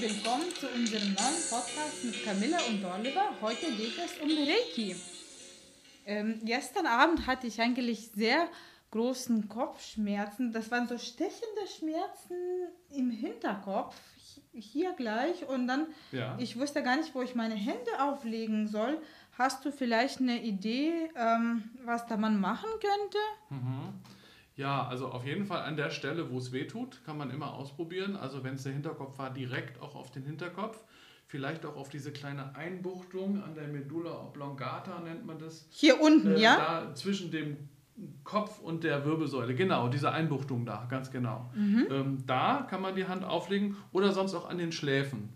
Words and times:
willkommen 0.00 0.46
zu 0.54 0.68
unserem 0.68 1.08
neuen 1.08 1.42
Podcast 1.50 2.04
mit 2.04 2.24
Camilla 2.24 2.58
und 2.68 2.84
Oliver. 2.84 3.30
Heute 3.40 3.66
geht 3.72 3.98
es 3.98 4.16
um 4.22 4.28
Reiki. 4.30 4.94
Ähm, 6.06 6.40
gestern 6.44 6.86
Abend 6.86 7.26
hatte 7.26 7.48
ich 7.48 7.60
eigentlich 7.60 8.12
sehr 8.14 8.46
großen 8.92 9.48
Kopfschmerzen. 9.48 10.52
Das 10.52 10.70
waren 10.70 10.86
so 10.86 10.98
stechende 10.98 11.66
Schmerzen 11.76 12.68
im 12.90 13.10
Hinterkopf, 13.10 13.96
hier 14.52 14.92
gleich. 14.92 15.48
Und 15.48 15.66
dann, 15.66 15.88
ja. 16.12 16.36
ich 16.38 16.56
wusste 16.56 16.84
gar 16.84 16.96
nicht, 16.96 17.12
wo 17.16 17.22
ich 17.22 17.34
meine 17.34 17.56
Hände 17.56 18.00
auflegen 18.00 18.68
soll. 18.68 19.02
Hast 19.36 19.64
du 19.64 19.72
vielleicht 19.72 20.20
eine 20.20 20.40
Idee, 20.44 21.10
ähm, 21.16 21.70
was 21.84 22.06
da 22.06 22.16
man 22.16 22.38
machen 22.38 22.70
könnte? 22.80 23.18
Mhm. 23.50 23.94
Ja, 24.58 24.88
also 24.88 25.06
auf 25.06 25.24
jeden 25.24 25.46
Fall 25.46 25.62
an 25.62 25.76
der 25.76 25.90
Stelle, 25.90 26.32
wo 26.32 26.38
es 26.38 26.50
weh 26.50 26.64
tut, 26.64 27.00
kann 27.04 27.16
man 27.16 27.30
immer 27.30 27.54
ausprobieren. 27.54 28.16
Also 28.16 28.42
wenn 28.42 28.54
es 28.54 28.64
der 28.64 28.72
Hinterkopf 28.72 29.16
war, 29.16 29.32
direkt 29.32 29.80
auch 29.80 29.94
auf 29.94 30.10
den 30.10 30.24
Hinterkopf. 30.24 30.82
Vielleicht 31.28 31.64
auch 31.64 31.76
auf 31.76 31.90
diese 31.90 32.10
kleine 32.10 32.56
Einbuchtung 32.56 33.40
an 33.40 33.54
der 33.54 33.68
Medulla 33.68 34.10
oblongata 34.10 34.98
nennt 34.98 35.24
man 35.24 35.38
das. 35.38 35.68
Hier 35.70 36.00
unten, 36.00 36.34
äh, 36.34 36.40
ja? 36.40 36.56
Da 36.56 36.94
zwischen 36.96 37.30
dem 37.30 37.56
Kopf 38.24 38.58
und 38.60 38.82
der 38.82 39.04
Wirbelsäule. 39.04 39.54
Genau, 39.54 39.88
diese 39.88 40.10
Einbuchtung 40.10 40.66
da, 40.66 40.86
ganz 40.90 41.12
genau. 41.12 41.48
Mhm. 41.54 41.86
Ähm, 41.88 42.18
da 42.26 42.66
kann 42.68 42.82
man 42.82 42.96
die 42.96 43.06
Hand 43.06 43.24
auflegen 43.24 43.76
oder 43.92 44.10
sonst 44.10 44.34
auch 44.34 44.48
an 44.48 44.58
den 44.58 44.72
Schläfen. 44.72 45.28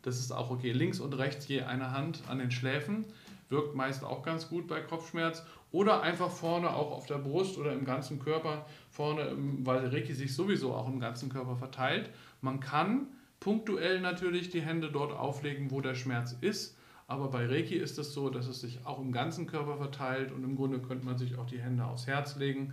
Das 0.00 0.18
ist 0.18 0.32
auch 0.32 0.50
okay. 0.50 0.72
Links 0.72 0.98
und 0.98 1.12
rechts 1.18 1.46
je 1.46 1.60
eine 1.62 1.90
Hand 1.90 2.22
an 2.26 2.38
den 2.38 2.50
Schläfen. 2.50 3.04
Wirkt 3.52 3.76
meist 3.76 4.02
auch 4.02 4.24
ganz 4.24 4.48
gut 4.48 4.66
bei 4.66 4.80
Kopfschmerz. 4.80 5.44
Oder 5.70 6.02
einfach 6.02 6.30
vorne 6.30 6.70
auch 6.70 6.90
auf 6.90 7.06
der 7.06 7.18
Brust 7.18 7.56
oder 7.58 7.72
im 7.72 7.84
ganzen 7.84 8.18
Körper. 8.18 8.66
Vorne, 8.90 9.36
weil 9.60 9.86
Reiki 9.88 10.12
sich 10.12 10.34
sowieso 10.34 10.74
auch 10.74 10.88
im 10.88 10.98
ganzen 10.98 11.28
Körper 11.28 11.54
verteilt. 11.54 12.10
Man 12.40 12.58
kann 12.58 13.06
punktuell 13.38 14.00
natürlich 14.00 14.50
die 14.50 14.62
Hände 14.62 14.90
dort 14.90 15.12
auflegen, 15.12 15.70
wo 15.70 15.80
der 15.80 15.94
Schmerz 15.94 16.36
ist. 16.40 16.76
Aber 17.06 17.28
bei 17.28 17.46
Reiki 17.46 17.74
ist 17.74 17.98
es 17.98 18.14
so, 18.14 18.30
dass 18.30 18.46
es 18.46 18.60
sich 18.60 18.86
auch 18.86 18.98
im 18.98 19.12
ganzen 19.12 19.46
Körper 19.46 19.76
verteilt 19.76 20.32
und 20.32 20.44
im 20.44 20.56
Grunde 20.56 20.78
könnte 20.78 21.04
man 21.04 21.18
sich 21.18 21.36
auch 21.36 21.46
die 21.46 21.60
Hände 21.60 21.84
aufs 21.84 22.06
Herz 22.06 22.36
legen, 22.36 22.72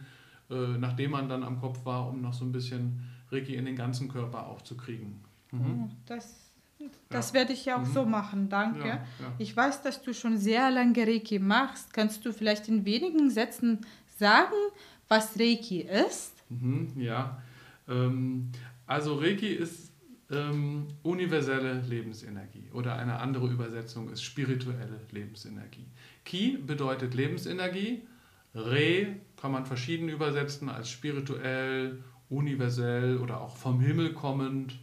äh, 0.49 0.77
nachdem 0.77 1.11
man 1.11 1.27
dann 1.27 1.43
am 1.43 1.59
Kopf 1.59 1.86
war, 1.86 2.08
um 2.08 2.21
noch 2.21 2.33
so 2.33 2.45
ein 2.45 2.52
bisschen 2.52 3.03
Reiki 3.31 3.55
in 3.55 3.66
den 3.66 3.75
ganzen 3.75 4.08
Körper 4.08 4.47
auch 4.47 4.61
zu 4.61 4.77
kriegen. 4.77 5.21
Mhm. 5.52 5.83
Oh, 5.83 5.89
das 6.05 6.48
das 7.09 7.30
ja. 7.30 7.33
werde 7.35 7.53
ich 7.53 7.66
ja 7.66 7.77
auch 7.77 7.85
mhm. 7.85 7.94
so 7.94 8.05
machen, 8.05 8.49
danke. 8.49 8.88
Ja, 8.88 8.95
ja. 8.95 9.33
Ich 9.38 9.55
weiß, 9.55 9.81
dass 9.81 10.02
du 10.02 10.13
schon 10.13 10.38
sehr 10.38 10.72
lange 10.72 11.05
Reiki 11.05 11.39
machst. 11.39 11.94
Kannst 11.94 12.25
du 12.25 12.31
vielleicht 12.31 12.67
in 12.67 12.86
wenigen 12.86 13.30
Sätzen 13.30 13.86
sagen, 14.17 14.55
was 15.08 15.39
Reiki 15.39 15.81
ist? 15.81 16.33
Mhm, 16.49 16.94
ja, 16.95 17.41
ähm, 17.88 18.52
also 18.86 19.16
Reiki 19.16 19.53
ist 19.53 19.91
ähm, 20.31 20.88
universelle 21.03 21.81
Lebensenergie 21.81 22.69
oder 22.73 22.95
eine 22.95 23.19
andere 23.19 23.47
Übersetzung 23.47 24.09
ist 24.09 24.23
spirituelle 24.23 24.99
Lebensenergie. 25.11 25.88
Ki 26.23 26.58
bedeutet 26.58 27.14
Lebensenergie, 27.14 28.03
Re 28.55 29.16
kann 29.38 29.52
man 29.52 29.66
verschieden 29.66 30.09
übersetzen 30.09 30.69
als 30.69 30.89
spirituell, 30.89 32.03
universell 32.30 33.17
oder 33.17 33.41
auch 33.41 33.58
vom 33.58 33.80
Himmel 33.80 34.14
kommend 34.14 34.80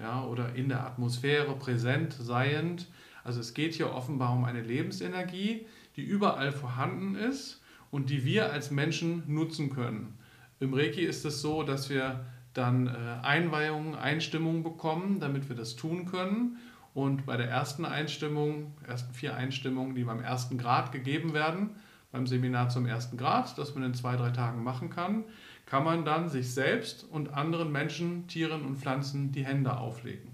ja, 0.00 0.24
oder 0.24 0.54
in 0.54 0.68
der 0.68 0.86
Atmosphäre 0.86 1.54
präsent 1.56 2.14
seiend. 2.18 2.88
Also 3.22 3.40
es 3.40 3.54
geht 3.54 3.74
hier 3.74 3.92
offenbar 3.92 4.32
um 4.32 4.44
eine 4.44 4.62
Lebensenergie, 4.62 5.66
die 5.96 6.02
überall 6.02 6.52
vorhanden 6.52 7.14
ist 7.14 7.62
und 7.90 8.10
die 8.10 8.24
wir 8.24 8.52
als 8.52 8.70
Menschen 8.70 9.22
nutzen 9.26 9.70
können. 9.70 10.18
Im 10.58 10.74
Reiki 10.74 11.02
ist 11.02 11.24
es 11.24 11.40
so, 11.40 11.62
dass 11.62 11.90
wir 11.90 12.24
dann 12.54 12.88
äh, 12.88 12.90
Einweihungen, 13.22 13.94
Einstimmungen 13.94 14.62
bekommen, 14.62 15.20
damit 15.20 15.48
wir 15.48 15.56
das 15.56 15.76
tun 15.76 16.06
können. 16.06 16.58
Und 16.92 17.26
bei 17.26 17.36
der 17.36 17.48
ersten 17.48 17.84
Einstimmung, 17.84 18.74
ersten 18.86 19.14
vier 19.14 19.36
Einstimmungen, 19.36 19.94
die 19.94 20.04
beim 20.04 20.20
ersten 20.20 20.58
Grad 20.58 20.90
gegeben 20.90 21.34
werden, 21.34 21.70
beim 22.12 22.26
Seminar 22.26 22.68
zum 22.68 22.86
ersten 22.86 23.16
Grad, 23.16 23.56
das 23.58 23.74
man 23.74 23.84
in 23.84 23.94
zwei, 23.94 24.16
drei 24.16 24.30
Tagen 24.30 24.62
machen 24.62 24.90
kann, 24.90 25.24
kann 25.66 25.84
man 25.84 26.04
dann 26.04 26.28
sich 26.28 26.52
selbst 26.52 27.04
und 27.04 27.32
anderen 27.34 27.70
Menschen, 27.70 28.26
Tieren 28.26 28.62
und 28.62 28.78
Pflanzen 28.78 29.32
die 29.32 29.44
Hände 29.44 29.76
auflegen. 29.76 30.30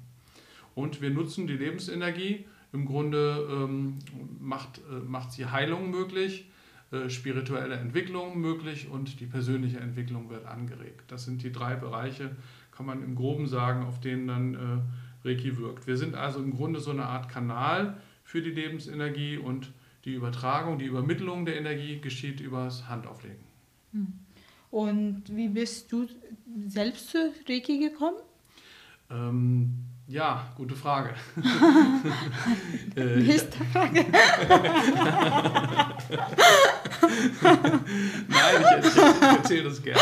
Und 0.75 1.01
wir 1.01 1.11
nutzen 1.11 1.47
die 1.47 1.57
Lebensenergie. 1.57 2.47
Im 2.73 2.85
Grunde 2.85 3.47
ähm, 3.51 3.99
macht, 4.41 4.79
äh, 4.79 5.05
macht 5.07 5.33
sie 5.33 5.47
Heilung 5.47 5.91
möglich, 5.91 6.51
äh, 6.91 7.09
spirituelle 7.09 7.77
Entwicklung 7.77 8.39
möglich 8.39 8.89
und 8.91 9.21
die 9.21 9.27
persönliche 9.27 9.79
Entwicklung 9.79 10.31
wird 10.31 10.47
angeregt. 10.47 11.05
Das 11.09 11.25
sind 11.25 11.43
die 11.43 11.53
drei 11.53 11.75
Bereiche, 11.75 12.37
kann 12.73 12.87
man 12.87 13.03
im 13.03 13.15
Groben 13.15 13.47
sagen, 13.47 13.85
auf 13.85 14.01
denen 14.01 14.27
dann 14.27 14.55
äh, 14.55 15.29
Reiki 15.29 15.57
wirkt. 15.57 15.87
Wir 15.87 15.97
sind 15.97 16.15
also 16.15 16.41
im 16.41 16.53
Grunde 16.53 16.81
so 16.81 16.91
eine 16.91 17.07
Art 17.07 17.29
Kanal 17.29 18.01
für 18.25 18.43
die 18.43 18.51
Lebensenergie 18.51 19.39
und 19.39 19.73
die 20.07 20.15
Übertragung, 20.15 20.79
die 20.79 20.87
Übermittlung 20.87 21.45
der 21.45 21.57
Energie 21.57 22.01
geschieht 22.01 22.41
übers 22.41 22.89
Handauflegen. 22.89 23.45
Hm. 23.93 24.13
Und 24.71 25.25
wie 25.35 25.49
bist 25.49 25.91
du 25.93 26.07
selbst 26.69 27.11
zu 27.11 27.33
Reiki 27.49 27.79
gekommen? 27.79 28.17
Ähm, 29.11 29.75
ja, 30.07 30.53
gute 30.57 30.77
Frage. 30.77 31.15
äh, 32.97 33.17
Nächste 33.17 33.65
Frage. 33.73 34.07
Nein, 38.29 38.55
ich, 38.61 38.87
ich, 38.87 38.97
ich 38.97 39.23
erzähle 39.23 39.65
das 39.65 39.83
gerne. 39.83 40.01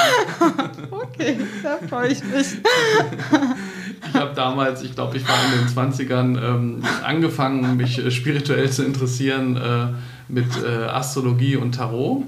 okay, 0.91 1.39
da 1.63 1.79
freue 1.89 2.13
ich 2.13 2.23
mich. 2.23 2.59
ich 4.09 4.15
habe 4.15 4.35
damals, 4.35 4.83
ich 4.83 4.95
glaube, 4.95 5.17
ich 5.17 5.29
war 5.29 5.37
in 5.53 5.67
den 5.67 5.93
20ern, 5.93 6.43
ähm, 6.43 6.83
angefangen, 7.05 7.77
mich 7.77 7.99
äh, 7.99 8.11
spirituell 8.11 8.71
zu 8.71 8.85
interessieren 8.85 9.57
äh, 9.57 9.87
mit 10.29 10.47
äh, 10.65 10.87
Astrologie 10.87 11.57
und 11.57 11.75
Tarot 11.75 12.25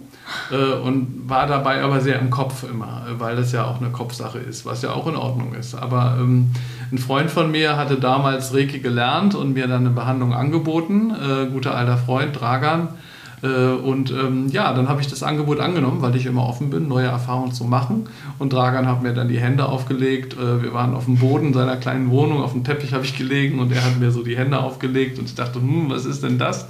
äh, 0.51 0.75
und 0.75 1.29
war 1.29 1.47
dabei 1.47 1.83
aber 1.83 2.01
sehr 2.01 2.19
im 2.19 2.31
Kopf 2.31 2.65
immer, 2.69 3.03
weil 3.19 3.37
das 3.37 3.53
ja 3.53 3.65
auch 3.65 3.81
eine 3.81 3.91
Kopfsache 3.91 4.39
ist, 4.39 4.67
was 4.67 4.83
ja 4.83 4.93
auch 4.93 5.07
in 5.07 5.17
Ordnung 5.17 5.55
ist. 5.55 5.75
Aber 5.75 6.17
ähm, 6.19 6.51
ein 6.93 6.99
Freund 6.99 7.31
von 7.31 7.51
mir 7.51 7.77
hatte 7.77 7.97
damals 7.97 8.55
Reiki 8.55 8.81
gelernt 8.81 9.35
und 9.35 9.55
mir 9.55 9.67
dann 9.67 9.87
eine 9.87 9.91
Behandlung 9.91 10.35
angeboten, 10.35 11.11
äh, 11.11 11.47
guter 11.47 11.75
alter 11.75 11.97
Freund 11.97 12.39
Dragan. 12.39 12.89
Äh, 13.43 13.73
und 13.73 14.11
ähm, 14.11 14.49
ja, 14.49 14.73
dann 14.73 14.89
habe 14.89 15.01
ich 15.01 15.09
das 15.09 15.23
Angebot 15.23 15.61
angenommen, 15.61 16.03
weil 16.03 16.17
ich 16.17 16.27
immer 16.27 16.47
offen 16.47 16.71
bin, 16.71 16.89
neue 16.89 17.07
Erfahrungen 17.07 17.53
zu 17.53 17.65
machen. 17.65 18.09
Und 18.39 18.53
Dragan 18.53 18.87
hat 18.87 19.03
mir 19.03 19.13
dann 19.13 19.29
die 19.29 19.39
Hände 19.39 19.67
aufgelegt. 19.67 20.35
Äh, 20.35 20.63
wir 20.63 20.73
waren 20.73 20.95
auf 20.95 21.05
dem 21.05 21.17
Boden 21.17 21.53
seiner 21.53 21.77
kleinen 21.77 22.11
Wohnung, 22.11 22.43
auf 22.43 22.53
dem 22.53 22.65
Teppich 22.65 22.93
habe 22.93 23.05
ich 23.05 23.17
gelegen 23.17 23.59
und 23.59 23.73
er 23.73 23.85
hat 23.85 23.99
mir 23.99 24.11
so 24.11 24.23
die 24.23 24.37
Hände 24.37 24.59
aufgelegt 24.59 25.19
und 25.19 25.27
ich 25.27 25.35
dachte, 25.35 25.61
hm, 25.61 25.91
was 25.91 26.05
ist 26.05 26.23
denn 26.23 26.39
das? 26.39 26.67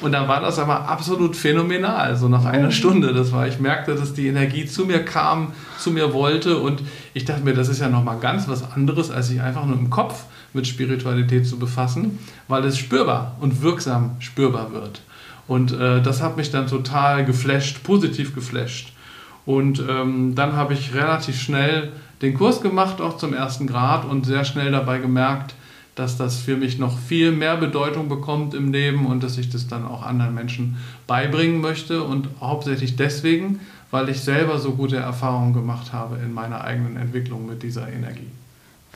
Und 0.00 0.12
dann 0.12 0.28
war 0.28 0.40
das 0.40 0.60
aber 0.60 0.88
absolut 0.88 1.34
phänomenal, 1.34 2.16
so 2.16 2.28
nach 2.28 2.44
einer 2.44 2.70
Stunde. 2.70 3.12
Das 3.12 3.32
war, 3.32 3.48
ich 3.48 3.58
merkte, 3.58 3.96
dass 3.96 4.14
die 4.14 4.28
Energie 4.28 4.64
zu 4.64 4.84
mir 4.84 5.04
kam, 5.04 5.52
zu 5.76 5.90
mir 5.90 6.12
wollte 6.12 6.58
und 6.58 6.82
ich 7.14 7.24
dachte 7.24 7.42
mir, 7.42 7.54
das 7.54 7.68
ist 7.68 7.80
ja 7.80 7.88
nochmal 7.88 8.18
ganz 8.20 8.46
was 8.46 8.70
anderes, 8.72 9.10
als 9.10 9.28
sich 9.28 9.40
einfach 9.40 9.66
nur 9.66 9.76
im 9.76 9.90
Kopf 9.90 10.24
mit 10.52 10.66
Spiritualität 10.66 11.46
zu 11.46 11.58
befassen, 11.58 12.18
weil 12.46 12.64
es 12.64 12.78
spürbar 12.78 13.36
und 13.40 13.62
wirksam 13.62 14.16
spürbar 14.20 14.72
wird. 14.72 15.02
Und 15.48 15.72
äh, 15.72 16.00
das 16.02 16.22
hat 16.22 16.36
mich 16.36 16.50
dann 16.50 16.68
total 16.68 17.24
geflasht, 17.24 17.82
positiv 17.82 18.34
geflasht. 18.34 18.92
Und 19.46 19.82
ähm, 19.88 20.34
dann 20.34 20.52
habe 20.52 20.74
ich 20.74 20.94
relativ 20.94 21.40
schnell 21.40 21.90
den 22.20 22.34
Kurs 22.34 22.60
gemacht, 22.60 23.00
auch 23.00 23.16
zum 23.16 23.32
ersten 23.32 23.66
Grad, 23.66 24.04
und 24.04 24.26
sehr 24.26 24.44
schnell 24.44 24.70
dabei 24.70 24.98
gemerkt, 24.98 25.54
dass 25.94 26.16
das 26.16 26.38
für 26.38 26.56
mich 26.56 26.78
noch 26.78 26.98
viel 26.98 27.32
mehr 27.32 27.56
Bedeutung 27.56 28.08
bekommt 28.08 28.54
im 28.54 28.72
Leben 28.72 29.06
und 29.06 29.22
dass 29.24 29.38
ich 29.38 29.50
das 29.50 29.66
dann 29.66 29.86
auch 29.86 30.02
anderen 30.02 30.34
Menschen 30.34 30.76
beibringen 31.06 31.60
möchte 31.60 32.04
und 32.04 32.28
hauptsächlich 32.40 32.96
deswegen, 32.96 33.60
weil 33.90 34.08
ich 34.10 34.20
selber 34.20 34.58
so 34.58 34.72
gute 34.72 34.96
Erfahrungen 34.96 35.54
gemacht 35.54 35.92
habe 35.92 36.18
in 36.22 36.32
meiner 36.32 36.62
eigenen 36.62 36.96
Entwicklung 36.96 37.46
mit 37.46 37.62
dieser 37.62 37.88
Energie. 37.88 38.28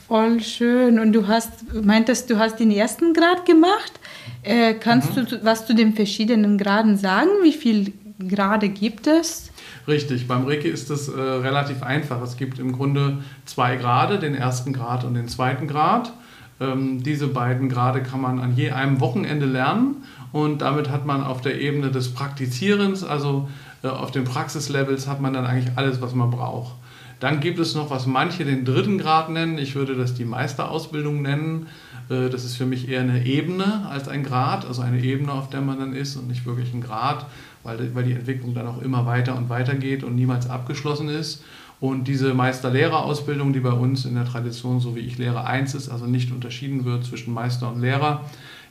Voll 0.07 0.41
schön. 0.41 0.99
Und 0.99 1.13
du 1.13 1.27
hast, 1.27 1.73
meintest, 1.73 2.29
du 2.29 2.39
hast 2.39 2.61
den 2.61 2.71
ersten 2.71 3.15
Grad 3.15 3.47
gemacht. 3.47 3.93
Äh, 4.43 4.75
kannst 4.75 5.17
mhm. 5.17 5.27
du 5.27 5.45
was 5.45 5.67
zu 5.67 5.75
den 5.75 5.95
verschiedenen 5.95 6.59
Graden 6.59 6.97
sagen? 6.97 7.31
Wie 7.43 7.53
viele 7.53 7.93
Grade 8.29 8.69
gibt 8.69 9.07
es? 9.07 9.51
Richtig, 9.89 10.29
beim 10.29 10.47
Reiki 10.47 10.69
ist 10.69 10.91
es 10.91 11.09
äh, 11.09 11.21
relativ 11.21 11.83
einfach. 11.83 12.23
Es 12.23 12.37
gibt 12.37 12.59
im 12.59 12.73
Grunde 12.73 13.19
zwei 13.47 13.77
Grade, 13.77 14.19
den 14.19 14.35
ersten 14.35 14.73
Grad 14.73 15.05
und 15.05 15.15
den 15.15 15.29
zweiten 15.29 15.67
Grad. 15.67 16.13
Ähm, 16.61 17.03
diese 17.03 17.27
beiden 17.29 17.69
Grade 17.69 18.03
kann 18.03 18.21
man 18.21 18.39
an 18.39 18.55
je 18.55 18.71
einem 18.71 19.01
Wochenende 19.01 19.47
lernen 19.47 20.05
und 20.33 20.63
damit 20.63 20.91
hat 20.91 21.07
man 21.07 21.25
auf 21.25 21.41
der 21.41 21.61
Ebene 21.61 21.91
des 21.91 22.15
Praktizierens, 22.15 23.03
also 23.03 23.49
äh, 23.83 23.89
auf 23.89 24.13
den 24.13 24.25
Praxislevels, 24.25 25.09
hat 25.09 25.21
man 25.21 25.33
dann 25.33 25.47
eigentlich 25.47 25.77
alles, 25.77 26.01
was 26.01 26.15
man 26.15 26.31
braucht. 26.31 26.75
Dann 27.23 27.39
gibt 27.39 27.61
es 27.61 27.77
noch, 27.77 27.89
was 27.89 28.07
manche 28.07 28.45
den 28.45 28.65
dritten 28.65 28.99
Grad 28.99 29.31
nennen. 29.31 29.57
Ich 29.57 29.77
würde 29.77 29.95
das 29.95 30.13
die 30.13 30.25
Meisterausbildung 30.25 31.23
nennen. 31.23 31.69
Äh, 32.11 32.29
das 32.31 32.45
ist 32.45 32.57
für 32.57 32.67
mich 32.67 32.89
eher 32.89 33.03
eine 33.03 33.25
Ebene 33.25 33.87
als 33.89 34.09
ein 34.09 34.25
Grad, 34.25 34.67
also 34.67 34.83
eine 34.83 35.01
Ebene, 35.01 35.31
auf 35.31 35.49
der 35.49 35.61
man 35.61 35.79
dann 35.79 35.93
ist 35.93 36.17
und 36.17 36.27
nicht 36.27 36.45
wirklich 36.47 36.75
ein 36.75 36.81
Grad, 36.81 37.27
weil, 37.63 37.77
die 37.79 38.13
Entwicklung 38.15 38.55
dann 38.55 38.67
auch 38.67 38.83
immer 38.83 39.07
weiter 39.07 39.37
und 39.37 39.49
weiter 39.49 39.77
geht 39.77 40.03
und 40.03 40.17
niemals 40.17 40.51
abgeschlossen 40.51 41.09
ist. 41.09 41.45
Und 41.79 42.09
diese 42.09 42.35
Meister-Lehrer-Ausbildung, 42.35 43.53
die 43.53 43.61
bei 43.61 43.71
uns 43.71 44.05
in 44.05 44.17
der 44.17 44.25
Tradition, 44.25 44.81
so 44.81 44.97
wie 44.97 45.01
ich 45.01 45.17
Lehre 45.17 45.47
1 45.47 45.77
ist, 45.77 45.91
also 45.91 46.07
nicht 46.07 46.33
unterschieden 46.33 46.85
wird 46.85 47.05
zwischen 47.05 47.33
Meister 47.33 47.71
und 47.71 47.81
Lehrer, 47.81 48.23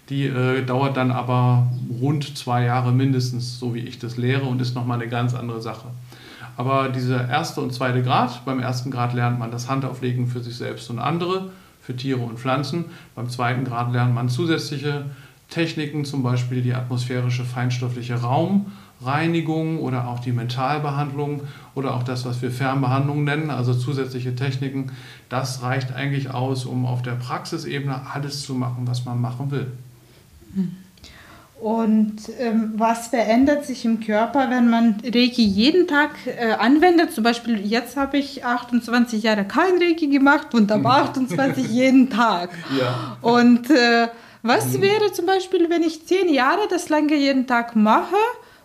die 0.10 0.26
äh, 0.26 0.66
dauert 0.66 0.98
dann 0.98 1.12
aber 1.12 1.72
rund 2.02 2.38
zwei 2.38 2.66
Jahre 2.66 2.92
mindestens, 2.92 3.60
so 3.60 3.74
wie 3.74 3.80
ich 3.80 3.98
das 3.98 4.18
lehre, 4.18 4.44
und 4.44 4.62
ist 4.62 4.76
nochmal 4.76 5.00
eine 5.00 5.10
ganz 5.10 5.34
andere 5.34 5.62
Sache. 5.62 5.88
Aber 6.62 6.90
dieser 6.90 7.28
erste 7.28 7.60
und 7.60 7.74
zweite 7.74 8.04
Grad, 8.04 8.46
beim 8.46 8.60
ersten 8.60 8.92
Grad 8.92 9.16
lernt 9.16 9.40
man 9.40 9.50
das 9.50 9.68
Handauflegen 9.68 10.28
für 10.28 10.42
sich 10.42 10.56
selbst 10.58 10.92
und 10.92 11.00
andere, 11.00 11.50
für 11.82 11.96
Tiere 11.96 12.20
und 12.22 12.38
Pflanzen. 12.38 12.86
Beim 13.16 13.30
zweiten 13.30 13.66
Grad 13.66 13.92
lernt 13.92 14.14
man 14.14 14.30
zusätzliche 14.30 15.06
Techniken, 15.50 16.06
zum 16.06 16.22
Beispiel 16.22 16.62
die 16.62 16.76
atmosphärische 16.76 17.46
feinstoffliche 17.46 18.22
Raumreinigung 18.22 19.80
oder 19.80 20.08
auch 20.08 20.20
die 20.20 20.34
Mentalbehandlung 20.34 21.42
oder 21.74 21.96
auch 21.96 22.04
das, 22.04 22.26
was 22.26 22.44
wir 22.44 22.52
Fernbehandlung 22.52 23.24
nennen, 23.24 23.50
also 23.50 23.74
zusätzliche 23.74 24.36
Techniken. 24.36 24.92
Das 25.30 25.64
reicht 25.64 25.94
eigentlich 25.94 26.30
aus, 26.30 26.66
um 26.66 26.86
auf 26.86 27.02
der 27.02 27.14
Praxisebene 27.14 28.02
alles 28.14 28.44
zu 28.44 28.54
machen, 28.54 28.86
was 28.86 29.04
man 29.04 29.20
machen 29.20 29.50
will. 29.50 29.72
Und 31.62 32.16
ähm, 32.40 32.74
was 32.76 33.10
verändert 33.10 33.68
sich 33.68 33.86
im 33.86 34.00
Körper, 34.00 34.50
wenn 34.50 34.68
man 34.68 34.96
Reiki 35.06 35.44
jeden 35.44 35.88
Tag 35.88 36.10
äh, 36.26 36.54
anwendet? 36.54 37.14
Zum 37.14 37.24
Beispiel 37.24 37.64
jetzt 37.64 37.96
habe 37.96 38.18
ich 38.18 38.44
28 38.44 39.22
Jahre 39.22 39.46
kein 39.46 39.78
Reiki 39.80 40.08
gemacht 40.08 40.56
und 40.56 40.72
aber 40.72 40.90
28 40.90 41.68
jeden 41.70 42.10
Tag. 42.10 42.50
Ja. 42.80 43.18
Und 43.22 43.70
äh, 43.70 44.08
was 44.42 44.74
mhm. 44.74 44.82
wäre 44.82 45.14
zum 45.14 45.28
Beispiel, 45.28 45.70
wenn 45.70 45.84
ich 45.84 46.08
10 46.08 46.34
Jahre 46.34 46.68
das 46.68 46.90
lange 46.90 47.16
jeden 47.16 47.46
Tag 47.46 47.76
mache? 47.76 48.16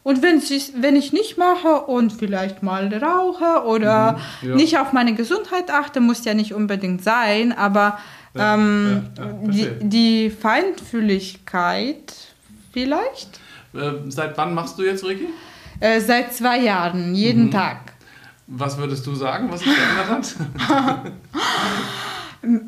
Und 0.03 0.23
wenn 0.23 0.39
ich, 0.39 0.73
wenn 0.81 0.97
ich 0.97 1.13
nicht 1.13 1.37
mache 1.37 1.83
und 1.83 2.15
vielleicht 2.15 2.63
mal 2.63 2.89
rauche 2.95 3.67
oder 3.67 4.19
mhm, 4.41 4.49
ja. 4.49 4.55
nicht 4.55 4.79
auf 4.79 4.95
meine 4.95 5.15
Gesundheit 5.15 5.71
achte, 5.71 6.01
muss 6.01 6.25
ja 6.25 6.33
nicht 6.33 6.55
unbedingt 6.55 7.05
sein, 7.05 7.53
aber 7.53 7.99
ähm, 8.35 9.03
ja, 9.19 9.25
ja, 9.25 9.33
die, 9.43 9.69
die 9.81 10.31
Feinfühligkeit 10.31 12.15
vielleicht. 12.77 13.41
Äh, 13.73 14.11
seit 14.11 14.37
wann 14.37 14.53
machst 14.53 14.79
du 14.79 14.83
jetzt 14.83 15.03
Ricky? 15.03 15.29
Äh, 15.81 15.99
seit 16.03 16.35
zwei 16.35 16.61
Jahren, 16.61 17.15
jeden 17.15 17.47
mhm. 17.47 17.51
Tag. 17.51 17.95
Was 18.49 18.77
würdest 18.77 19.07
du 19.07 19.15
sagen, 19.15 19.51
was 19.51 19.61
sich 19.61 19.75
geändert 19.75 20.37
hat? 20.69 21.13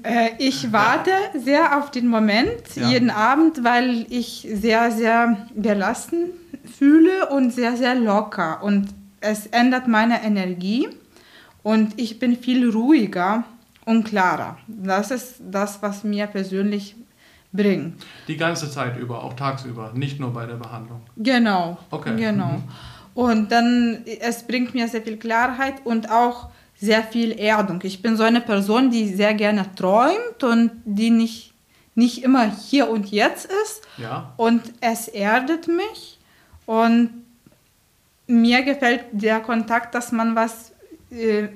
Äh, 0.02 0.30
ich 0.38 0.72
warte 0.72 1.12
sehr 1.38 1.78
auf 1.78 1.92
den 1.92 2.08
Moment, 2.08 2.74
ja. 2.74 2.88
jeden 2.88 3.10
Abend, 3.10 3.62
weil 3.62 4.06
ich 4.10 4.48
sehr, 4.52 4.90
sehr 4.90 5.46
gelassen 5.54 6.30
fühle 6.64 7.28
und 7.28 7.52
sehr, 7.52 7.76
sehr 7.76 7.94
locker. 7.94 8.60
Und 8.64 8.88
es 9.20 9.46
ändert 9.46 9.86
meine 9.86 10.24
Energie 10.24 10.88
und 11.62 11.92
ich 12.00 12.18
bin 12.18 12.36
viel 12.36 12.68
ruhiger 12.68 13.44
und 13.84 14.02
klarer. 14.02 14.58
Das 14.66 15.12
ist 15.12 15.36
das, 15.38 15.80
was 15.80 16.02
mir 16.02 16.26
persönlich 16.26 16.96
bringt. 17.52 18.04
Die 18.26 18.36
ganze 18.36 18.70
Zeit 18.70 18.98
über, 18.98 19.22
auch 19.24 19.34
tagsüber, 19.34 19.92
nicht 19.94 20.20
nur 20.20 20.32
bei 20.32 20.46
der 20.46 20.56
Behandlung. 20.56 21.02
Genau. 21.16 21.78
Okay. 21.90 22.16
Genau. 22.16 22.52
Mhm. 22.52 22.62
Und 23.14 23.50
dann, 23.50 24.04
es 24.20 24.46
bringt 24.46 24.74
mir 24.74 24.86
sehr 24.88 25.02
viel 25.02 25.16
Klarheit 25.16 25.74
und 25.84 26.10
auch 26.10 26.50
sehr 26.80 27.02
viel 27.02 27.32
Erdung. 27.32 27.80
Ich 27.82 28.00
bin 28.02 28.16
so 28.16 28.22
eine 28.22 28.40
Person, 28.40 28.90
die 28.90 29.12
sehr 29.12 29.34
gerne 29.34 29.66
träumt 29.74 30.44
und 30.44 30.70
die 30.84 31.10
nicht, 31.10 31.52
nicht 31.94 32.22
immer 32.22 32.50
hier 32.50 32.88
und 32.88 33.10
jetzt 33.10 33.50
ist. 33.64 33.82
Ja. 33.96 34.32
Und 34.36 34.62
es 34.80 35.08
erdet 35.08 35.66
mich. 35.66 36.18
Und 36.66 37.24
mir 38.28 38.62
gefällt 38.62 39.06
der 39.10 39.40
Kontakt, 39.40 39.94
dass 39.94 40.12
man 40.12 40.36
was 40.36 40.72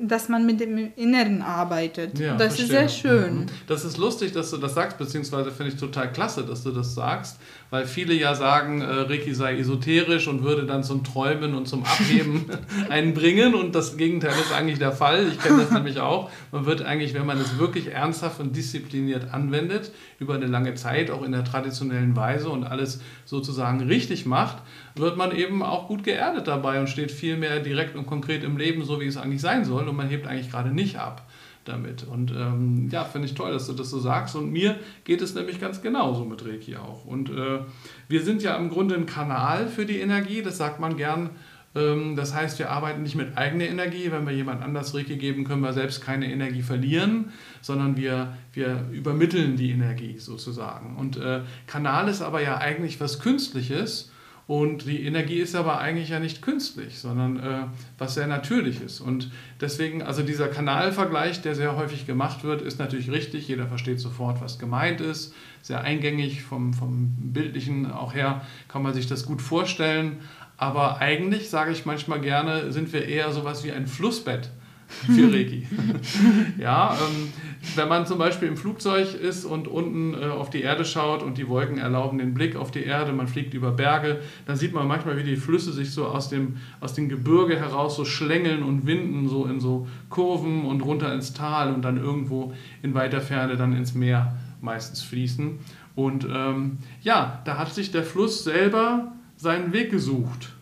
dass 0.01 0.31
man 0.31 0.47
mit 0.47 0.61
dem 0.61 0.93
Inneren 0.97 1.43
arbeitet. 1.43 2.19
Ja, 2.19 2.37
das 2.37 2.57
verstehe. 2.57 2.65
ist 2.65 2.71
sehr 2.71 2.89
schön. 2.89 3.41
Mhm. 3.41 3.47
Das 3.67 3.85
ist 3.85 3.99
lustig, 3.99 4.33
dass 4.33 4.51
du 4.51 4.57
das 4.57 4.75
sagst, 4.75 4.97
beziehungsweise 4.97 5.51
finde 5.51 5.73
ich 5.73 5.79
total 5.79 6.11
klasse, 6.11 6.43
dass 6.43 6.63
du 6.63 6.71
das 6.71 6.95
sagst, 6.95 7.37
weil 7.73 7.87
viele 7.87 8.13
ja 8.13 8.35
sagen, 8.35 8.83
äh, 8.83 8.85
Reiki 8.85 9.35
sei 9.35 9.57
esoterisch 9.57 10.29
und 10.29 10.43
würde 10.43 10.67
dann 10.67 10.85
zum 10.85 11.05
Träumen 11.05 11.55
und 11.55 11.67
zum 11.67 11.85
Abheben 11.85 12.45
einbringen 12.91 13.55
und 13.55 13.75
das 13.75 13.97
Gegenteil 13.97 14.35
ist 14.39 14.53
eigentlich 14.53 14.79
der 14.79 14.93
Fall. 14.93 15.27
Ich 15.29 15.41
kenne 15.41 15.63
das 15.63 15.71
nämlich 15.71 15.99
auch. 15.99 16.31
Man 16.51 16.67
wird 16.67 16.83
eigentlich, 16.83 17.15
wenn 17.15 17.25
man 17.25 17.41
es 17.41 17.59
wirklich 17.59 17.91
ernsthaft 17.91 18.41
und 18.41 18.55
diszipliniert 18.55 19.33
anwendet, 19.33 19.91
über 20.19 20.35
eine 20.35 20.45
lange 20.45 20.75
Zeit, 20.75 21.11
auch 21.11 21.23
in 21.23 21.33
der 21.33 21.45
traditionellen 21.45 22.15
Weise 22.15 22.51
und 22.51 22.65
alles 22.65 23.01
sozusagen 23.25 23.81
richtig 23.81 24.27
macht, 24.27 24.59
wird 24.95 25.17
man 25.17 25.35
eben 25.35 25.63
auch 25.63 25.89
gut 25.89 26.05
geerdet 26.05 26.49
dabei 26.49 26.79
und 26.79 26.91
steht 26.91 27.11
viel 27.11 27.39
mehr 27.39 27.61
direkt 27.61 27.97
und 27.97 28.05
konkret 28.05 28.45
im 28.45 28.59
Leben, 28.59 28.85
so 28.85 29.01
wie 29.01 29.07
es 29.07 29.17
eigentlich 29.17 29.41
sein 29.41 29.65
soll. 29.65 29.89
Und 29.89 29.97
man 29.97 30.11
hebt 30.11 30.27
eigentlich 30.27 30.51
gerade 30.51 30.75
nicht 30.75 30.99
ab 30.99 31.27
damit. 31.64 32.05
Und 32.05 32.31
ähm, 32.32 32.88
ja, 32.91 33.05
finde 33.05 33.29
ich 33.29 33.35
toll, 33.35 33.53
dass 33.53 33.67
du 33.67 33.73
das 33.73 33.91
so 33.91 33.99
sagst. 33.99 34.37
Und 34.37 34.53
mir 34.53 34.76
geht 35.05 35.23
es 35.23 35.35
nämlich 35.35 35.61
ganz 35.61 35.82
genauso 35.82 36.25
mit 36.25 36.44
Reiki 36.44 36.76
auch. 36.76 37.05
Und 37.05 37.31
äh, 37.31 37.61
wir 38.09 38.23
sind 38.23 38.43
ja 38.43 38.56
im 38.56 38.70
Grunde 38.70 38.94
ein 38.94 39.06
Kanal 39.06 39.69
für 39.69 39.87
die 39.87 39.99
Energie, 39.99 40.43
das 40.43 40.59
sagt 40.59 40.81
man 40.81 40.97
gern. 40.97 41.31
Ähm, 41.75 42.17
das 42.17 42.35
heißt, 42.35 42.59
wir 42.59 42.70
arbeiten 42.70 43.03
nicht 43.03 43.14
mit 43.14 43.37
eigener 43.37 43.64
Energie. 43.64 44.11
Wenn 44.11 44.26
wir 44.26 44.35
jemand 44.35 44.62
anders 44.62 44.94
Reiki 44.94 45.17
geben, 45.17 45.44
können 45.44 45.62
wir 45.62 45.73
selbst 45.73 46.03
keine 46.05 46.31
Energie 46.31 46.62
verlieren, 46.62 47.32
sondern 47.61 47.97
wir, 47.97 48.37
wir 48.53 48.87
übermitteln 48.93 49.56
die 49.56 49.70
Energie 49.70 50.19
sozusagen. 50.19 50.97
Und 50.97 51.17
äh, 51.17 51.41
Kanal 51.67 52.08
ist 52.08 52.23
aber 52.23 52.43
ja 52.43 52.58
eigentlich 52.58 53.00
was 53.00 53.20
Künstliches 53.20 54.12
und 54.53 54.85
die 54.85 55.07
Energie 55.07 55.39
ist 55.39 55.55
aber 55.55 55.79
eigentlich 55.79 56.11
ja 56.11 56.19
nicht 56.19 56.43
künstlich, 56.43 56.99
sondern 56.99 57.39
äh, 57.39 57.63
was 57.97 58.13
sehr 58.13 58.27
natürlich 58.27 58.83
ist. 58.83 59.01
Und 59.01 59.31
deswegen, 59.63 60.03
also 60.03 60.23
dieser 60.23 60.47
Kanalvergleich, 60.47 61.41
der 61.41 61.55
sehr 61.55 61.75
häufig 61.75 62.07
gemacht 62.07 62.45
wird, 62.45 62.61
ist 62.61 62.79
natürlich 62.79 63.11
richtig. 63.11 63.49
Jeder 63.49 63.67
versteht 63.67 63.99
sofort, 63.99 64.43
was 64.43 64.59
gemeint 64.59 65.01
ist. 65.01 65.35
Sehr 65.63 65.81
eingängig 65.81 66.43
vom, 66.43 66.75
vom 66.75 67.15
Bildlichen 67.33 67.91
auch 67.91 68.13
her 68.13 68.43
kann 68.69 68.83
man 68.83 68.93
sich 68.93 69.07
das 69.07 69.25
gut 69.25 69.41
vorstellen. 69.41 70.19
Aber 70.59 70.99
eigentlich, 70.99 71.49
sage 71.49 71.73
ich 71.73 71.87
manchmal 71.87 72.21
gerne, 72.21 72.73
sind 72.73 72.93
wir 72.93 73.09
eher 73.09 73.33
sowas 73.33 73.65
wie 73.65 73.73
ein 73.73 73.87
Flussbett 73.87 74.51
für 75.06 75.33
Reiki. 75.33 75.67
ja, 76.59 76.94
ähm, 76.94 77.33
wenn 77.77 77.89
man 77.89 78.06
zum 78.06 78.19
Beispiel 78.19 78.49
im 78.49 78.56
Flugzeug 78.56 79.15
ist 79.15 79.44
und 79.44 79.69
unten 79.69 80.15
äh, 80.15 80.27
auf 80.27 80.50
die 80.50 80.62
Erde 80.62 80.85
schaut 80.85 81.23
und 81.23 81.39
die 81.39 81.49
Wolken 81.49 81.79
erlauben 81.79 82.19
den 82.19 82.35
Blick 82.35 82.56
auf 82.56 82.71
die 82.71 82.83
Erde, 82.83 83.12
man 83.12 83.29
fliegt 83.29 83.55
über 83.55 83.71
Berge, 83.71 84.21
dann 84.47 84.56
sieht 84.56 84.73
man 84.73 84.87
manchmal, 84.87 85.17
wie 85.17 85.23
die 85.23 85.37
Flüsse 85.37 85.73
sich 85.73 85.91
so 85.93 86.06
aus 86.06 86.29
dem, 86.29 86.56
aus 86.81 86.94
dem 86.94 87.09
Gebirge 87.09 87.59
heraus 87.59 87.96
so 87.96 88.05
schlängeln 88.05 88.63
und 88.63 88.87
winden, 88.87 89.29
so 89.29 89.46
in 89.46 89.61
so 89.61 89.87
Kurven 90.08 90.65
und 90.65 90.82
runter 90.82 91.13
ins 91.15 91.32
Tal 91.32 91.72
und 91.72 91.82
dann 91.82 91.96
irgendwo 91.96 92.53
in 92.82 92.94
weiter 92.94 93.20
Ferne 93.20 93.56
dann 93.56 93.77
ins 93.77 93.94
Meer 93.94 94.37
meistens 94.61 95.03
fließen. 95.03 95.58
Und 95.94 96.27
ähm, 96.31 96.79
ja, 97.03 97.43
da 97.44 97.58
hat 97.58 97.72
sich 97.75 97.91
der 97.91 98.05
Fluss 98.05 98.44
selber 98.44 99.13
seinen 99.37 99.72
Weg 99.72 99.91
gesucht. 99.91 100.53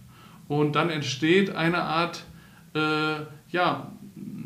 Und 0.49 0.75
dann 0.75 0.91
entsteht 0.91 1.55
eine 1.55 1.83
Art, 1.83 2.25
äh, 2.75 3.23
ja, 3.51 3.93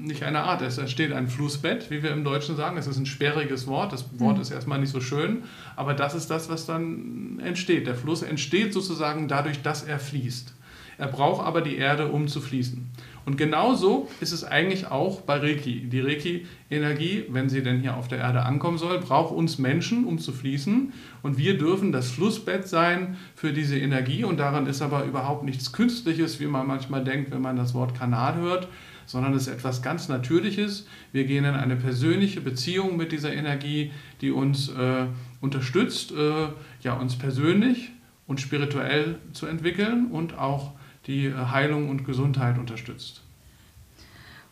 nicht 0.04 0.22
eine 0.22 0.40
Art, 0.40 0.62
es 0.62 0.78
entsteht 0.78 1.12
ein 1.12 1.28
Flussbett, 1.28 1.90
wie 1.90 2.02
wir 2.02 2.12
im 2.12 2.24
Deutschen 2.24 2.56
sagen. 2.56 2.76
Es 2.76 2.86
ist 2.86 2.98
ein 2.98 3.06
sperriges 3.06 3.66
Wort, 3.66 3.92
das 3.92 4.18
Wort 4.18 4.36
mhm. 4.36 4.42
ist 4.42 4.50
erstmal 4.50 4.78
nicht 4.78 4.90
so 4.90 5.00
schön, 5.00 5.44
aber 5.76 5.94
das 5.94 6.14
ist 6.14 6.30
das, 6.30 6.48
was 6.48 6.66
dann 6.66 7.40
entsteht. 7.42 7.86
Der 7.86 7.94
Fluss 7.94 8.22
entsteht 8.22 8.72
sozusagen 8.72 9.28
dadurch, 9.28 9.62
dass 9.62 9.82
er 9.82 9.98
fließt. 9.98 10.54
Er 10.96 11.08
braucht 11.08 11.44
aber 11.44 11.60
die 11.60 11.76
Erde, 11.76 12.08
um 12.08 12.28
zu 12.28 12.40
fließen. 12.40 12.86
Und 13.26 13.38
genauso 13.38 14.08
ist 14.20 14.32
es 14.32 14.44
eigentlich 14.44 14.88
auch 14.88 15.22
bei 15.22 15.38
Reiki. 15.38 15.88
Die 15.88 16.00
Reiki-Energie, 16.00 17.24
wenn 17.30 17.48
sie 17.48 17.62
denn 17.62 17.80
hier 17.80 17.96
auf 17.96 18.06
der 18.06 18.18
Erde 18.18 18.42
ankommen 18.42 18.76
soll, 18.76 19.00
braucht 19.00 19.34
uns 19.34 19.58
Menschen, 19.58 20.04
um 20.04 20.18
zu 20.18 20.30
fließen. 20.30 20.92
Und 21.22 21.38
wir 21.38 21.56
dürfen 21.56 21.90
das 21.90 22.10
Flussbett 22.10 22.68
sein 22.68 23.16
für 23.34 23.52
diese 23.52 23.78
Energie. 23.78 24.24
Und 24.24 24.38
daran 24.38 24.66
ist 24.66 24.82
aber 24.82 25.04
überhaupt 25.04 25.44
nichts 25.44 25.72
Künstliches, 25.72 26.38
wie 26.38 26.46
man 26.46 26.66
manchmal 26.66 27.02
denkt, 27.02 27.30
wenn 27.30 27.42
man 27.42 27.56
das 27.56 27.72
Wort 27.74 27.98
Kanal 27.98 28.36
hört, 28.36 28.68
sondern 29.06 29.34
es 29.34 29.46
ist 29.46 29.54
etwas 29.54 29.82
ganz 29.82 30.08
Natürliches. 30.08 30.86
Wir 31.12 31.24
gehen 31.24 31.44
in 31.44 31.54
eine 31.54 31.76
persönliche 31.76 32.40
Beziehung 32.40 32.96
mit 32.96 33.12
dieser 33.12 33.32
Energie, 33.32 33.92
die 34.20 34.30
uns 34.30 34.68
äh, 34.68 35.06
unterstützt, 35.40 36.12
äh, 36.12 36.48
ja, 36.82 36.94
uns 36.94 37.16
persönlich 37.16 37.92
und 38.26 38.40
spirituell 38.40 39.18
zu 39.32 39.46
entwickeln 39.46 40.06
und 40.06 40.38
auch 40.38 40.72
die 41.06 41.26
äh, 41.26 41.34
Heilung 41.34 41.90
und 41.90 42.04
Gesundheit 42.04 42.58
unterstützt. 42.58 43.24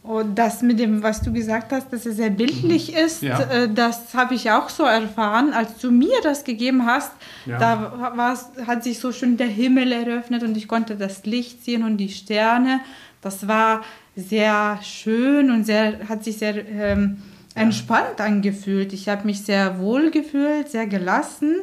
Und 0.03 0.37
das 0.37 0.63
mit 0.63 0.81
dem, 0.81 1.05
was 1.05 1.23
du 1.23 1.33
gesagt 1.33 1.71
hast, 1.71 1.93
dass 1.93 2.07
es 2.07 2.17
sehr 2.17 2.31
bildlich 2.31 2.91
mhm. 2.91 2.99
ist, 2.99 3.23
ja. 3.23 3.41
Äh, 3.41 3.73
das 3.73 4.15
habe 4.15 4.35
ich 4.35 4.51
auch 4.51 4.69
so 4.69 4.83
erfahren. 4.83 5.53
Als 5.53 5.79
du 5.79 5.93
mir 5.93 6.21
das 6.25 6.43
gegeben 6.43 6.87
hast, 6.87 7.13
ja. 7.47 7.57
da 7.57 8.35
hat 8.67 8.83
sich 8.83 8.99
so 8.99 9.13
schön 9.13 9.37
der 9.37 9.47
Himmel 9.47 9.93
eröffnet 9.93 10.43
und 10.43 10.57
ich 10.57 10.67
konnte 10.67 10.97
das 10.97 11.25
Licht 11.25 11.65
sehen 11.65 11.85
und 11.85 11.99
die 11.99 12.09
Sterne. 12.09 12.81
Das 13.23 13.49
war 13.49 13.83
sehr 14.17 14.79
schön 14.83 15.51
und 15.51 15.65
sehr, 15.65 16.09
hat 16.09 16.23
sich 16.25 16.37
sehr 16.39 16.67
ähm, 16.69 17.23
entspannt 17.55 18.21
angefühlt. 18.21 18.93
Ich 18.93 19.09
habe 19.09 19.25
mich 19.27 19.43
sehr 19.45 19.79
wohl 19.79 20.11
gefühlt, 20.11 20.69
sehr 20.71 20.87
gelassen. 20.87 21.57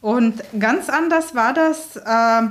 Und 0.00 0.42
ganz 0.60 0.88
anders 0.88 1.34
war 1.34 1.52
das, 1.54 1.96
äh, 1.96 2.48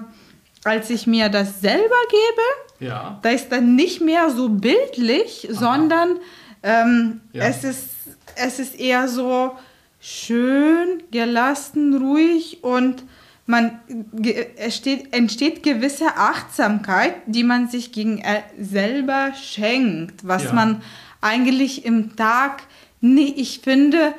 als 0.65 0.89
ich 0.89 1.07
mir 1.07 1.29
das 1.29 1.61
selber 1.61 1.95
gebe, 2.09 2.85
Ja. 2.89 3.19
da 3.21 3.29
ist 3.29 3.49
dann 3.51 3.75
nicht 3.75 4.01
mehr 4.01 4.29
so 4.31 4.49
bildlich, 4.49 5.47
sondern 5.51 6.17
ähm, 6.63 7.21
Ja. 7.31 7.45
es, 7.45 7.63
ist, 7.63 7.89
es 8.35 8.59
ist 8.59 8.77
eher 8.79 9.07
so 9.07 9.51
schön, 9.99 11.03
gelassen, 11.11 11.95
ruhig 11.95 12.63
und 12.63 13.03
man, 13.47 13.79
ge- 14.13 14.47
es 14.57 14.75
steht, 14.75 15.13
entsteht 15.13 15.63
gewisse 15.63 16.15
Achtsamkeit, 16.17 17.15
die 17.25 17.43
man 17.43 17.67
sich 17.69 17.91
gegen 17.91 18.21
selber 18.59 19.31
schenkt, 19.33 20.27
was 20.27 20.45
Ja. 20.45 20.53
man 20.53 20.81
eigentlich 21.21 21.83
im 21.85 22.15
Tag, 22.15 22.63
nie, 23.01 23.33
ich 23.35 23.59
finde, 23.63 24.13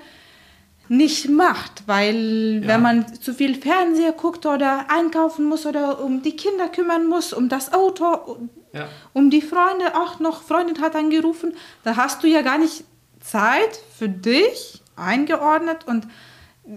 nicht 0.90 1.28
macht, 1.28 1.82
weil 1.86 2.60
Ja. 2.62 2.68
wenn 2.68 2.82
man 2.82 3.20
zu 3.20 3.34
viel 3.34 3.54
Fernseher 3.60 4.12
guckt 4.12 4.46
oder 4.46 4.86
einkaufen 4.90 5.44
muss 5.44 5.66
oder 5.66 6.00
um 6.02 6.22
die 6.22 6.34
Kinder 6.34 6.68
kümmern 6.68 7.06
muss, 7.06 7.34
um 7.34 7.50
das 7.50 7.72
Auto, 7.74 8.38
Ja. 8.72 8.88
um 9.12 9.28
die 9.28 9.42
Freunde, 9.42 9.94
auch 9.94 10.18
noch 10.20 10.42
Freundin 10.42 10.80
hat 10.80 10.96
angerufen, 10.96 11.54
da 11.84 11.96
hast 11.96 12.22
du 12.22 12.26
ja 12.26 12.40
gar 12.40 12.56
nicht 12.58 12.84
Zeit 13.20 13.78
für 13.98 14.08
dich 14.08 14.80
eingeordnet 14.96 15.86
und 15.86 16.06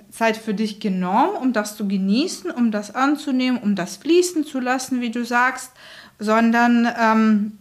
Zeit 0.09 0.37
für 0.37 0.53
dich 0.53 0.79
genommen, 0.79 1.35
um 1.41 1.53
das 1.53 1.75
zu 1.75 1.87
genießen, 1.87 2.51
um 2.51 2.71
das 2.71 2.93
anzunehmen, 2.95 3.59
um 3.61 3.75
das 3.75 3.97
fließen 3.97 4.45
zu 4.45 4.59
lassen, 4.59 5.01
wie 5.01 5.11
du 5.11 5.25
sagst, 5.25 5.71
sondern 6.19 6.87
ähm, 6.99 7.57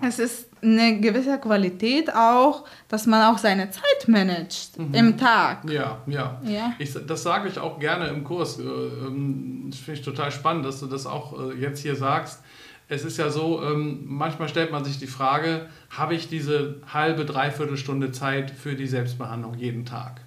es 0.00 0.18
ist 0.18 0.46
eine 0.62 1.00
gewisse 1.00 1.38
Qualität 1.38 2.14
auch, 2.14 2.64
dass 2.88 3.06
man 3.06 3.22
auch 3.22 3.38
seine 3.38 3.70
Zeit 3.70 4.06
managt 4.06 4.76
im 4.76 5.16
Tag. 5.16 5.68
Ja, 5.68 6.02
ja. 6.06 6.40
Ja. 6.44 6.74
Ich, 6.78 6.94
das 7.06 7.22
sage 7.22 7.48
ich 7.48 7.58
auch 7.58 7.80
gerne 7.80 8.08
im 8.08 8.22
Kurs. 8.22 8.58
Äh, 8.60 8.62
ähm, 8.62 9.70
finde 9.72 10.00
ich 10.00 10.04
total 10.04 10.30
spannend, 10.30 10.64
dass 10.64 10.78
du 10.78 10.86
das 10.86 11.06
auch 11.06 11.50
äh, 11.50 11.54
jetzt 11.54 11.80
hier 11.80 11.96
sagst. 11.96 12.42
Es 12.88 13.04
ist 13.04 13.16
ja 13.16 13.30
so, 13.30 13.62
ähm, 13.62 14.02
manchmal 14.04 14.48
stellt 14.48 14.70
man 14.70 14.84
sich 14.84 14.98
die 14.98 15.06
Frage, 15.06 15.68
habe 15.90 16.14
ich 16.14 16.28
diese 16.28 16.82
halbe, 16.92 17.24
dreiviertel 17.24 17.78
Stunde 17.78 18.12
Zeit 18.12 18.50
für 18.50 18.74
die 18.74 18.86
Selbstbehandlung 18.86 19.54
jeden 19.54 19.86
Tag? 19.86 20.20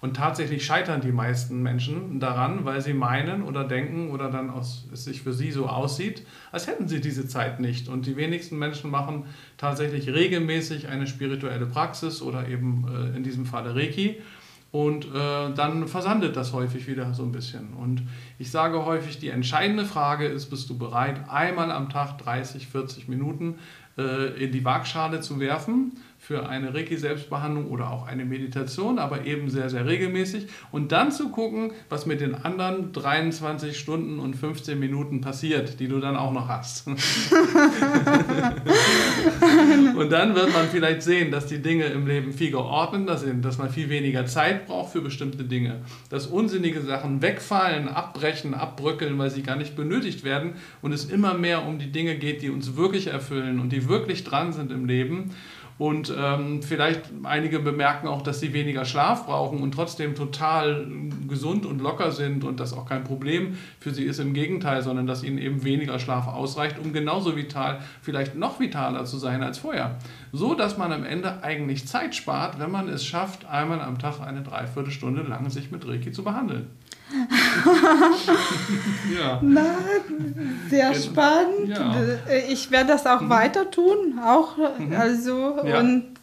Und 0.00 0.16
tatsächlich 0.16 0.64
scheitern 0.64 1.00
die 1.00 1.12
meisten 1.12 1.62
Menschen 1.62 2.20
daran, 2.20 2.64
weil 2.64 2.80
sie 2.80 2.92
meinen 2.92 3.42
oder 3.42 3.64
denken 3.64 4.10
oder 4.10 4.30
dann 4.30 4.50
aus, 4.50 4.86
es 4.92 5.04
sich 5.04 5.22
für 5.22 5.32
sie 5.32 5.50
so 5.50 5.66
aussieht, 5.66 6.26
als 6.52 6.66
hätten 6.66 6.88
sie 6.88 7.00
diese 7.00 7.26
Zeit 7.26 7.60
nicht. 7.60 7.88
Und 7.88 8.06
die 8.06 8.16
wenigsten 8.16 8.58
Menschen 8.58 8.90
machen 8.90 9.24
tatsächlich 9.56 10.08
regelmäßig 10.08 10.88
eine 10.88 11.06
spirituelle 11.06 11.66
Praxis 11.66 12.22
oder 12.22 12.48
eben 12.48 12.86
äh, 12.88 13.16
in 13.16 13.22
diesem 13.22 13.46
Falle 13.46 13.74
Reiki. 13.74 14.16
Und 14.72 15.06
äh, 15.06 15.54
dann 15.54 15.88
versandet 15.88 16.36
das 16.36 16.52
häufig 16.52 16.86
wieder 16.86 17.14
so 17.14 17.22
ein 17.22 17.32
bisschen. 17.32 17.72
Und 17.74 18.02
ich 18.38 18.50
sage 18.50 18.84
häufig, 18.84 19.18
die 19.18 19.30
entscheidende 19.30 19.86
Frage 19.86 20.26
ist, 20.26 20.50
bist 20.50 20.68
du 20.68 20.76
bereit, 20.76 21.30
einmal 21.30 21.70
am 21.70 21.88
Tag 21.88 22.18
30, 22.18 22.66
40 22.66 23.08
Minuten 23.08 23.54
äh, 23.96 24.44
in 24.44 24.52
die 24.52 24.64
Waagschale 24.64 25.20
zu 25.20 25.40
werfen 25.40 25.92
für 26.26 26.48
eine 26.48 26.74
Reiki-Selbstbehandlung 26.74 27.68
oder 27.68 27.92
auch 27.92 28.08
eine 28.08 28.24
Meditation, 28.24 28.98
aber 28.98 29.26
eben 29.26 29.48
sehr, 29.48 29.70
sehr 29.70 29.86
regelmäßig. 29.86 30.48
Und 30.72 30.90
dann 30.90 31.12
zu 31.12 31.28
gucken, 31.28 31.70
was 31.88 32.04
mit 32.04 32.20
den 32.20 32.34
anderen 32.34 32.90
23 32.92 33.78
Stunden 33.78 34.18
und 34.18 34.34
15 34.34 34.76
Minuten 34.76 35.20
passiert, 35.20 35.78
die 35.78 35.86
du 35.86 36.00
dann 36.00 36.16
auch 36.16 36.32
noch 36.32 36.48
hast. 36.48 36.88
Und 39.96 40.10
dann 40.10 40.34
wird 40.34 40.52
man 40.52 40.66
vielleicht 40.68 41.02
sehen, 41.02 41.30
dass 41.30 41.46
die 41.46 41.62
Dinge 41.62 41.84
im 41.84 42.08
Leben 42.08 42.32
viel 42.32 42.50
geordneter 42.50 43.18
sind, 43.18 43.44
dass 43.44 43.58
man 43.58 43.70
viel 43.70 43.88
weniger 43.88 44.26
Zeit 44.26 44.66
braucht 44.66 44.92
für 44.92 45.02
bestimmte 45.02 45.44
Dinge, 45.44 45.82
dass 46.10 46.26
unsinnige 46.26 46.80
Sachen 46.80 47.22
wegfallen, 47.22 47.86
abbrechen, 47.86 48.54
abbröckeln, 48.54 49.16
weil 49.18 49.30
sie 49.30 49.42
gar 49.42 49.54
nicht 49.54 49.76
benötigt 49.76 50.24
werden 50.24 50.54
und 50.82 50.90
es 50.90 51.04
immer 51.04 51.34
mehr 51.34 51.64
um 51.64 51.78
die 51.78 51.92
Dinge 51.92 52.16
geht, 52.16 52.42
die 52.42 52.50
uns 52.50 52.76
wirklich 52.76 53.06
erfüllen 53.06 53.60
und 53.60 53.70
die 53.70 53.88
wirklich 53.88 54.24
dran 54.24 54.52
sind 54.52 54.72
im 54.72 54.86
Leben. 54.86 55.30
Und 55.78 56.12
ähm, 56.16 56.62
vielleicht 56.62 57.02
einige 57.24 57.58
bemerken 57.58 58.08
auch, 58.08 58.22
dass 58.22 58.40
sie 58.40 58.54
weniger 58.54 58.86
Schlaf 58.86 59.26
brauchen 59.26 59.60
und 59.60 59.72
trotzdem 59.72 60.14
total 60.14 60.86
gesund 61.28 61.66
und 61.66 61.82
locker 61.82 62.12
sind 62.12 62.44
und 62.44 62.60
das 62.60 62.72
auch 62.72 62.86
kein 62.86 63.04
Problem 63.04 63.58
für 63.78 63.90
sie 63.90 64.04
ist. 64.04 64.18
Im 64.18 64.32
Gegenteil, 64.32 64.82
sondern 64.82 65.06
dass 65.06 65.22
ihnen 65.22 65.36
eben 65.36 65.64
weniger 65.64 65.98
Schlaf 65.98 66.28
ausreicht, 66.28 66.78
um 66.82 66.94
genauso 66.94 67.36
vital, 67.36 67.80
vielleicht 68.00 68.36
noch 68.36 68.58
vitaler 68.58 69.04
zu 69.04 69.18
sein 69.18 69.42
als 69.42 69.58
vorher. 69.58 69.98
So 70.32 70.54
dass 70.54 70.78
man 70.78 70.92
am 70.92 71.04
Ende 71.04 71.42
eigentlich 71.42 71.86
Zeit 71.86 72.14
spart, 72.14 72.58
wenn 72.58 72.70
man 72.70 72.88
es 72.88 73.04
schafft, 73.04 73.44
einmal 73.44 73.82
am 73.82 73.98
Tag 73.98 74.20
eine 74.20 74.42
Dreiviertelstunde 74.42 75.22
lang 75.22 75.50
sich 75.50 75.70
mit 75.70 75.86
Reiki 75.86 76.10
zu 76.10 76.24
behandeln. 76.24 76.68
Ja. 79.18 79.38
Na, 79.42 79.64
sehr 80.68 80.94
spannend. 80.94 81.68
Ja. 81.68 81.94
Äh, 82.28 82.52
Ich 82.52 82.70
werde 82.70 82.88
das 82.88 83.06
auch 83.06 83.28
weiter 83.28 83.70
tun, 83.70 84.18
auch 84.24 84.58
äh, 84.58 84.94
also 84.96 85.56
Ja. 85.64 85.80
und 85.80 86.15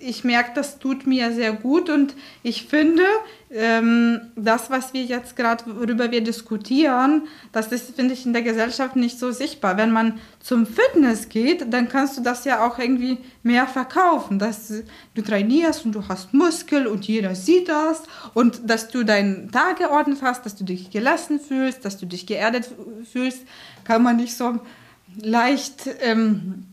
ich 0.00 0.22
merke, 0.22 0.50
das 0.54 0.78
tut 0.78 1.06
mir 1.06 1.32
sehr 1.32 1.52
gut 1.52 1.90
und 1.90 2.14
ich 2.42 2.66
finde, 2.66 3.02
ähm, 3.50 4.20
das, 4.36 4.70
was 4.70 4.92
wir 4.92 5.02
jetzt 5.02 5.34
gerade, 5.34 5.64
worüber 5.66 6.10
wir 6.10 6.20
diskutieren, 6.20 7.22
das 7.50 7.72
ist, 7.72 7.96
finde 7.96 8.14
ich, 8.14 8.24
in 8.24 8.32
der 8.32 8.42
Gesellschaft 8.42 8.94
nicht 8.94 9.18
so 9.18 9.32
sichtbar. 9.32 9.76
Wenn 9.76 9.90
man 9.90 10.20
zum 10.40 10.66
Fitness 10.66 11.28
geht, 11.28 11.72
dann 11.72 11.88
kannst 11.88 12.16
du 12.16 12.22
das 12.22 12.44
ja 12.44 12.64
auch 12.66 12.78
irgendwie 12.78 13.18
mehr 13.42 13.66
verkaufen, 13.66 14.38
dass 14.38 14.72
du 15.14 15.22
trainierst 15.22 15.84
und 15.84 15.92
du 15.92 16.06
hast 16.08 16.32
Muskel 16.32 16.86
und 16.86 17.06
jeder 17.06 17.34
sieht 17.34 17.68
das 17.68 18.02
und 18.34 18.70
dass 18.70 18.88
du 18.88 19.02
deinen 19.04 19.50
Tag 19.50 19.78
geordnet 19.78 20.18
hast, 20.22 20.46
dass 20.46 20.54
du 20.54 20.64
dich 20.64 20.90
gelassen 20.90 21.40
fühlst, 21.40 21.84
dass 21.84 21.98
du 21.98 22.06
dich 22.06 22.26
geerdet 22.26 22.68
fühlst, 23.10 23.42
kann 23.84 24.02
man 24.02 24.16
nicht 24.16 24.36
so 24.36 24.60
leicht 25.16 25.88
ähm, 26.00 26.66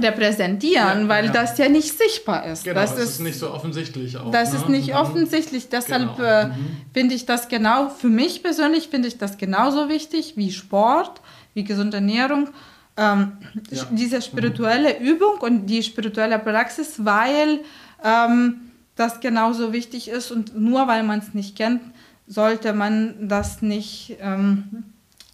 repräsentieren, 0.00 1.02
Ja, 1.02 1.08
weil 1.08 1.26
ja. 1.26 1.32
das 1.32 1.58
ja 1.58 1.68
nicht 1.68 1.96
sichtbar 1.96 2.46
ist. 2.46 2.64
Genau, 2.64 2.80
das 2.80 2.94
das 2.94 3.04
ist, 3.04 3.20
nicht 3.20 3.38
so 3.38 3.52
offensichtlich 3.52 4.16
auch. 4.16 4.30
das 4.30 4.52
ne? 4.52 4.58
ist 4.58 4.68
nicht 4.68 4.88
Mhm. 4.88 4.94
offensichtlich. 4.94 5.68
Deshalb 5.68 6.16
Genau. 6.16 6.28
äh, 6.28 6.46
Mhm. 6.46 6.52
finde 6.94 7.14
ich 7.14 7.26
das 7.26 7.48
genau, 7.48 7.88
für 7.90 8.08
mich 8.08 8.42
persönlich 8.42 8.88
finde 8.88 9.08
ich 9.08 9.18
das 9.18 9.38
genauso 9.38 9.88
wichtig 9.88 10.34
wie 10.36 10.50
Sport, 10.50 11.20
wie 11.54 11.64
gesunde 11.64 11.98
Ernährung. 11.98 12.48
Ähm, 12.96 13.32
Ja. 13.70 13.86
Diese 13.90 14.20
spirituelle 14.22 14.98
Übung 14.98 15.38
und 15.40 15.66
die 15.66 15.82
spirituelle 15.82 16.38
Praxis, 16.38 16.96
weil 17.04 17.60
ähm, 18.04 18.56
das 18.96 19.20
genauso 19.20 19.72
wichtig 19.72 20.08
ist 20.08 20.30
und 20.30 20.58
nur 20.58 20.86
weil 20.88 21.02
man 21.02 21.20
es 21.20 21.32
nicht 21.32 21.56
kennt, 21.56 21.80
sollte 22.26 22.72
man 22.72 23.28
das 23.28 23.62
nicht 23.62 24.16
ähm, 24.20 24.84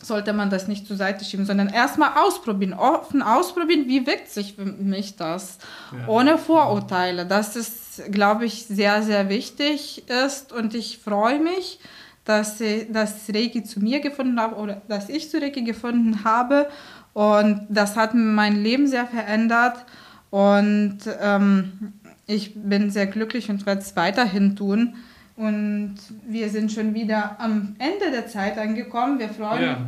sollte 0.03 0.33
man 0.33 0.49
das 0.51 0.69
nicht 0.69 0.87
zur 0.87 0.97
Seite 0.97 1.25
schieben, 1.25 1.45
sondern 1.45 1.69
erstmal 1.69 2.11
ausprobieren, 2.25 2.73
offen 2.75 3.21
ausprobieren, 3.23 3.89
wie 3.89 4.07
wirkt 4.07 4.31
sich 4.31 4.55
für 4.55 4.65
mich 4.65 5.17
das, 5.17 5.59
Ja. 5.93 6.07
ohne 6.09 6.39
Vorurteile. 6.39 7.27
Das 7.27 7.57
ist, 7.57 8.03
glaube 8.13 8.45
ich, 8.45 8.67
sehr, 8.67 9.03
sehr 9.03 9.29
wichtig 9.29 10.05
ist 10.09 10.53
und 10.53 10.75
ich 10.75 10.99
freue 10.99 11.41
mich, 11.41 11.81
dass, 12.25 12.59
sie- 12.59 12.87
dass 12.93 13.29
Reiki 13.35 13.65
zu 13.65 13.81
mir 13.81 14.01
gefunden 14.01 14.39
habe 14.39 14.55
oder 14.57 14.83
dass 14.89 15.09
ich 15.09 15.31
zu 15.31 15.39
Reiki 15.41 15.63
gefunden 15.63 16.23
habe 16.25 16.69
und 17.13 17.67
das 17.69 17.97
hat 17.97 18.15
mein 18.15 18.63
Leben 18.63 18.87
sehr 18.87 19.07
verändert 19.07 19.85
und 20.31 20.99
ähm, 21.21 21.93
ich 22.27 22.53
bin 22.55 22.91
sehr 22.91 23.07
glücklich 23.07 23.49
und 23.51 23.65
werde 23.67 23.81
es 23.81 23.97
weiterhin 23.97 24.55
tun. 24.57 24.97
Und 25.39 25.95
wir 26.27 26.49
sind 26.49 26.73
schon 26.73 26.95
wieder 26.95 27.37
am 27.41 27.77
Ende 27.79 28.11
der 28.11 28.27
Zeit 28.27 28.59
angekommen. 28.59 29.21
Wir 29.21 29.29
freuen 29.29 29.63
Ja. 29.63 29.79